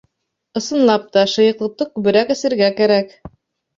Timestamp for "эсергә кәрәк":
2.37-3.15